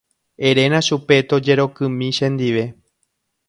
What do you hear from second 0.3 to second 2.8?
Eréna chupe tojerokymi chendive.